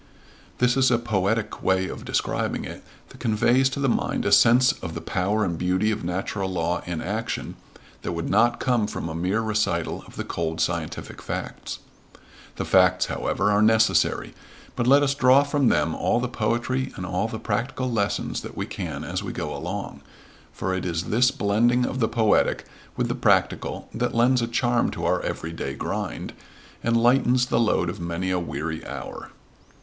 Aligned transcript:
This 0.57 0.75
is 0.77 0.89
a 0.89 0.97
poetic 0.97 1.61
way 1.61 1.87
of 1.87 2.05
describing 2.05 2.65
it 2.65 2.83
that 3.09 3.19
conveys 3.19 3.69
to 3.69 3.79
the 3.79 3.87
mind 3.87 4.25
a 4.25 4.31
sense 4.31 4.71
of 4.71 4.95
the 4.95 4.99
power 4.99 5.45
and 5.45 5.59
beauty 5.59 5.91
of 5.91 6.03
natural 6.03 6.49
law 6.51 6.81
in 6.87 7.03
action, 7.03 7.55
that 8.01 8.13
would 8.13 8.27
not 8.27 8.59
come 8.59 8.87
from 8.87 9.07
a 9.07 9.13
mere 9.13 9.41
recital 9.41 10.01
of 10.07 10.15
the 10.15 10.23
cold 10.23 10.59
scientific 10.59 11.21
facts. 11.21 11.77
The 12.55 12.65
facts, 12.65 13.05
however, 13.13 13.51
are 13.51 13.61
necessary: 13.61 14.33
but 14.75 14.87
let 14.87 15.03
us 15.03 15.13
draw 15.13 15.43
from 15.43 15.69
them 15.69 15.93
all 15.93 16.19
the 16.19 16.27
poetry 16.27 16.91
and 16.95 17.05
all 17.05 17.27
the 17.27 17.37
practical 17.37 17.87
lessons 17.91 18.41
that 18.41 18.57
we 18.57 18.65
can 18.65 19.03
as 19.03 19.21
we 19.21 19.31
go 19.31 19.55
along; 19.55 20.01
for 20.51 20.73
it 20.73 20.83
is 20.83 21.11
this 21.11 21.29
blending 21.29 21.85
of 21.85 21.99
the 21.99 22.09
poetic 22.09 22.65
with 22.97 23.07
the 23.07 23.13
practical 23.13 23.87
that 23.93 24.15
lends 24.15 24.41
a 24.41 24.47
charm 24.47 24.89
to 24.89 25.05
our 25.05 25.21
every 25.21 25.51
day 25.51 25.75
"grind," 25.75 26.33
and 26.83 26.97
lightens 26.97 27.45
the 27.45 27.59
load 27.59 27.87
of 27.87 27.99
many 27.99 28.31
a 28.31 28.39
weary 28.39 28.83
hour. 28.87 29.29